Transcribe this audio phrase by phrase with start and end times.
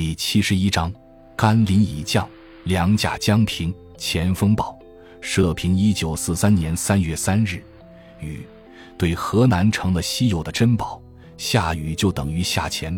[0.00, 0.94] 第七十一章，
[1.34, 2.24] 甘霖已降，
[2.62, 3.74] 粮价将平。
[3.96, 4.78] 前锋报，
[5.20, 7.60] 社评：一九四三年三月三日，
[8.20, 8.46] 雨
[8.96, 11.02] 对河南成了稀有的珍宝，
[11.36, 12.96] 下雨就等于下钱，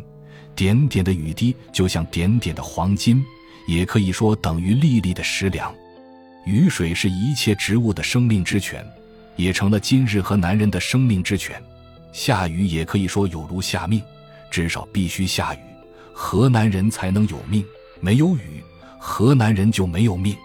[0.54, 3.24] 点点的雨滴就像点点的黄金，
[3.66, 5.74] 也可以说等于粒粒的食粮。
[6.44, 8.86] 雨水是一切植物的生命之泉，
[9.36, 11.62] 也成了今日河南人的生命之泉。
[12.12, 14.02] 下雨也可以说有如下命，
[14.50, 15.58] 至少必须下雨。
[16.22, 17.64] 河南人才能有命，
[17.98, 18.62] 没有雨，
[18.98, 20.36] 河南人就没有命。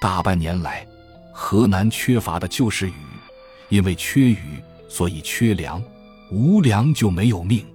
[0.00, 0.86] 大半年来，
[1.32, 2.94] 河南缺乏的就是雨，
[3.70, 5.82] 因为缺雨，所以缺粮，
[6.30, 7.66] 无粮就没有命。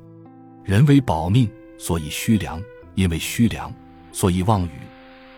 [0.64, 2.60] 人为保命，所以需粮，
[2.96, 3.72] 因为需粮，
[4.14, 4.72] 所以望雨。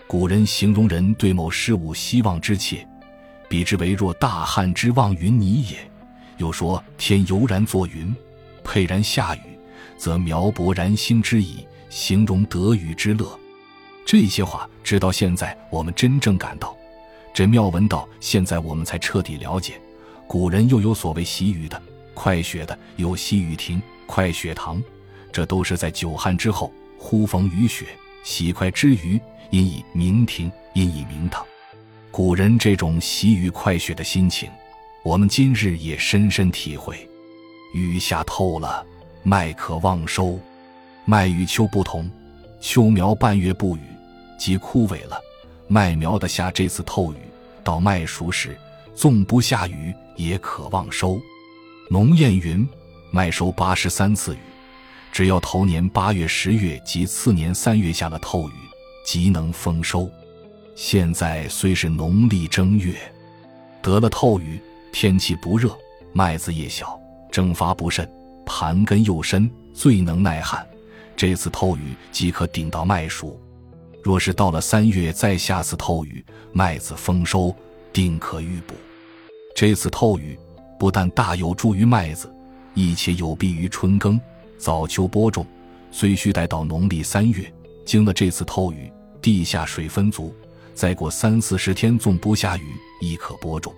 [0.06, 2.88] 古人形容人对某事物希望之切，
[3.50, 5.78] 比之为若大旱之望云霓也。
[6.38, 8.16] 又说天悠然作云，
[8.64, 9.42] 沛然下雨，
[9.98, 11.66] 则苗勃然兴之矣。
[11.90, 13.40] 形容得雨之乐，
[14.06, 16.76] 这些话直到现在我们真正感到，
[17.34, 19.80] 这妙文到现在我们才彻底了解。
[20.28, 21.82] 古人又有所谓喜雨的、
[22.14, 24.82] 快雪的，有喜雨亭、快雪堂，
[25.32, 27.86] 这都是在久旱之后忽逢雨雪，
[28.24, 29.20] 喜快之余，
[29.52, 31.46] 因以名亭，因以名堂。
[32.12, 34.50] 古人这种喜雨快雪的心情，
[35.04, 37.08] 我们今日也深深体会。
[37.74, 38.86] 雨下透了，
[39.24, 40.40] 麦可望收。
[41.10, 42.12] 麦与秋不同，
[42.60, 43.80] 秋苗半月不雨，
[44.38, 45.18] 即枯萎了。
[45.66, 47.16] 麦苗的下这次透雨，
[47.64, 48.58] 到麦熟时，
[48.94, 51.18] 纵不下雨，也可望收。
[51.90, 52.68] 农谚云：
[53.10, 54.40] 麦收八十三次雨，
[55.14, 58.54] 只要头年八月、十月及次年三月下了透雨，
[59.06, 60.12] 即能丰收。
[60.76, 62.94] 现在虽是农历正月，
[63.82, 64.60] 得了透雨，
[64.92, 65.74] 天气不热，
[66.12, 67.00] 麦子叶小，
[67.32, 68.06] 蒸发不甚，
[68.46, 70.68] 盘根又深，最能耐旱。
[71.18, 73.42] 这次透雨即可顶到麦熟，
[74.04, 76.24] 若是到了三月再下次透雨，
[76.54, 77.54] 麦子丰收
[77.92, 78.76] 定可预补。
[79.56, 80.38] 这次透雨
[80.78, 82.32] 不但大有助于麦子，
[82.76, 84.22] 亦且有弊于春耕、
[84.60, 85.44] 早秋播种。
[85.90, 87.52] 虽需待到农历三月，
[87.84, 90.32] 经了这次透雨，地下水分足，
[90.76, 93.74] 再过三四十天纵不下雨，亦可播种。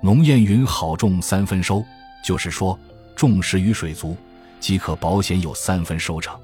[0.00, 1.84] 农谚云：“好种三分收”，
[2.24, 2.78] 就是说
[3.16, 4.16] 种时雨水足，
[4.60, 6.38] 即可保险有三分收成。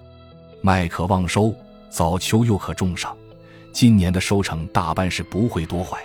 [0.66, 1.54] 麦可望收，
[1.90, 3.14] 早秋又可种上。
[3.70, 5.98] 今年的收成大半是不会多坏，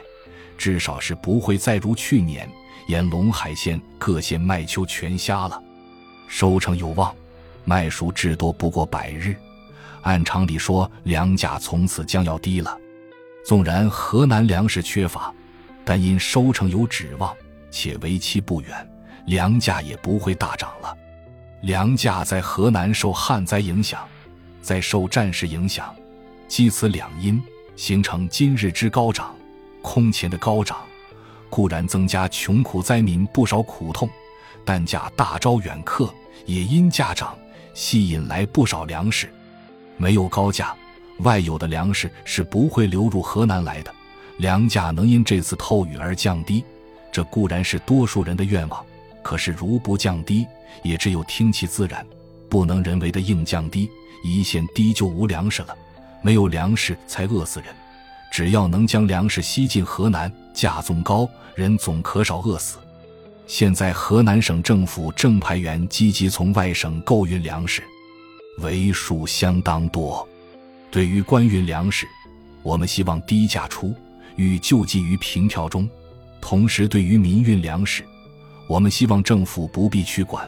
[0.58, 2.46] 至少是不会再如去年，
[2.90, 5.64] 沿陇海县各县麦秋全瞎了。
[6.28, 7.16] 收成有望，
[7.64, 9.34] 麦熟至多不过百日。
[10.02, 12.78] 按常理说，粮价从此将要低了。
[13.46, 15.34] 纵然河南粮食缺乏，
[15.86, 17.34] 但因收成有指望，
[17.72, 18.92] 且为期不远，
[19.26, 20.94] 粮价也不会大涨了。
[21.62, 24.06] 粮价在河南受旱灾影响。
[24.70, 25.96] 在受战事影响，
[26.48, 27.42] 积此两因，
[27.76, 29.36] 形成今日之高涨。
[29.82, 30.78] 空前的高涨，
[31.50, 34.08] 固然增加穷苦灾民不少苦痛，
[34.64, 36.14] 但价大招远客，
[36.46, 37.36] 也因价涨，
[37.74, 39.28] 吸引来不少粮食。
[39.98, 40.76] 没有高价，
[41.22, 43.92] 外有的粮食是不会流入河南来的。
[44.38, 46.64] 粮价能因这次透雨而降低，
[47.12, 48.86] 这固然是多数人的愿望。
[49.24, 50.46] 可是如不降低，
[50.84, 52.06] 也只有听其自然，
[52.50, 53.90] 不能人为的硬降低。
[54.24, 55.78] 一线低就无粮食了，
[56.22, 57.70] 没有粮食才饿死人。
[58.32, 62.78] 只要能将粮食吸进河南，价纵高，人总可少饿死。
[63.48, 67.82] 现在河南省政府正派员积极从外省购运粮食，
[68.60, 70.28] 为数相当多。
[70.92, 72.06] 对于官运粮食，
[72.62, 73.96] 我们希望低价出，
[74.36, 75.88] 与救济于平票中；
[76.42, 78.04] 同时，对于民运粮食，
[78.68, 80.48] 我们希望政府不必去管，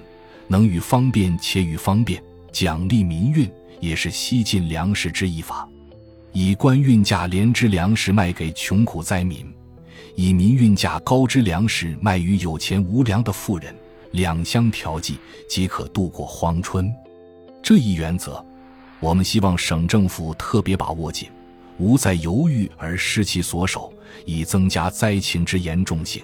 [0.52, 3.50] 能与方便且与方便，奖励民运。
[3.80, 5.68] 也是西晋粮食之一法，
[6.34, 9.44] 以官运价廉之粮食卖给穷苦灾民，
[10.14, 13.76] 以民运价高之粮食卖于有钱无粮的富人，
[14.12, 15.18] 两相调剂
[15.50, 16.94] 即可度过荒春。
[17.64, 18.46] 这一原则，
[19.00, 21.28] 我们希望省政府特别把握紧，
[21.80, 23.92] 无再犹豫而失其所守，
[24.26, 26.22] 以增加灾情之严重性。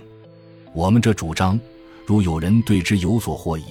[0.76, 1.60] 我们这主张，
[2.06, 3.64] 如有人对之有所获益，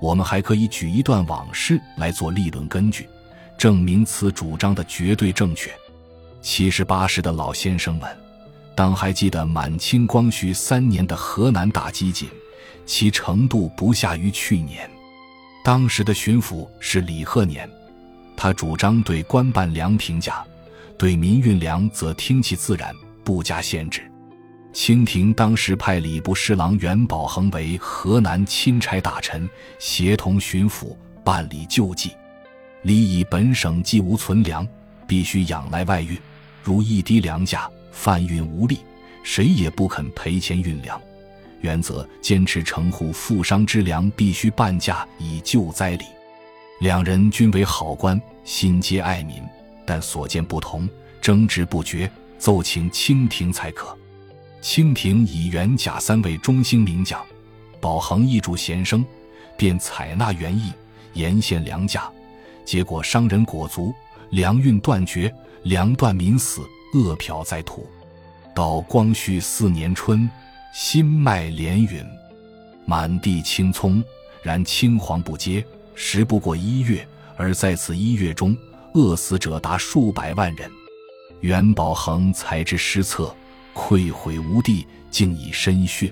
[0.00, 3.08] 我们还可以举一段往事来做立论根据。
[3.58, 5.70] 证明此主张的绝对正确。
[6.42, 8.16] 七十八十的老先生们，
[8.74, 12.26] 当还记得满清光绪三年的河南大饥馑，
[12.84, 14.88] 其程度不下于去年。
[15.64, 17.68] 当时的巡抚是李鹤年，
[18.36, 20.44] 他主张对官办粮平价，
[20.98, 22.94] 对民运粮则听其自然，
[23.24, 24.08] 不加限制。
[24.76, 30.94] 清廷当时派礼部侍郎袁宝恒为河南钦差大臣，协同巡抚
[31.24, 32.10] 办理救济。
[32.82, 34.68] 李以本省既无存粮，
[35.06, 36.14] 必须仰赖外运，
[36.62, 38.80] 如一滴粮价贩运无力，
[39.22, 41.00] 谁也不肯赔钱运粮。
[41.62, 46.04] 原则坚持城户富商之粮必须半价以救灾礼。
[46.80, 49.42] 两人均为好官，心皆爱民，
[49.86, 50.86] 但所见不同，
[51.18, 53.96] 争执不决，奏请清廷才可。
[54.60, 57.24] 清廷以元甲三位中兴名将，
[57.80, 59.04] 宝恒一主贤生，
[59.56, 60.72] 便采纳原意，
[61.14, 62.10] 沿线粮价。
[62.64, 63.94] 结果商人裹足，
[64.30, 65.32] 粮运断绝，
[65.62, 66.62] 粮断民死，
[66.94, 67.86] 饿殍在土。
[68.54, 70.28] 到光绪四年春。
[70.78, 72.04] 新麦连云，
[72.84, 74.04] 满地青葱，
[74.42, 75.64] 然青黄不接。
[75.94, 78.54] 时不过一月，而在此一月中，
[78.92, 80.70] 饿死者达数百万人。
[81.40, 83.34] 元宝恒才知失策，
[83.76, 86.10] 溃毁无地，竟以身殉。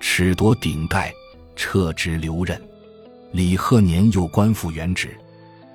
[0.00, 1.12] 褫夺顶戴，
[1.56, 2.58] 撤职留任。
[3.32, 5.10] 李鹤年又官复原职。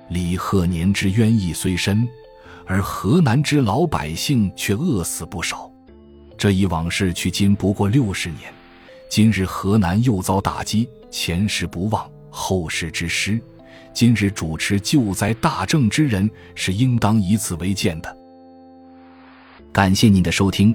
[0.08, 2.08] 李鹤年之冤意虽深，
[2.64, 5.70] 而河南之老百姓却饿死不少。
[6.38, 8.50] 这一往事距今不过六十年，
[9.10, 13.38] 今日河南又遭打击，前事不忘，后事之师。
[13.92, 18.16] 今日主持救灾大政之人是应当以此为鉴的。
[19.70, 20.74] 感谢您的收听，